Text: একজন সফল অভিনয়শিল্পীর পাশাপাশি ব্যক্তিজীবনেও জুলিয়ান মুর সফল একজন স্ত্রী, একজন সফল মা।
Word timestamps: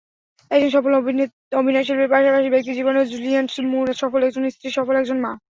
একজন 0.51 0.71
সফল 0.71 0.91
অভিনয়শিল্পীর 1.55 2.13
পাশাপাশি 2.13 2.47
ব্যক্তিজীবনেও 2.51 3.09
জুলিয়ান 3.11 3.45
মুর 3.71 3.87
সফল 3.95 4.19
একজন 4.23 4.43
স্ত্রী, 4.49 4.67
একজন 4.67 4.75
সফল 4.77 4.95
মা। 5.17 5.31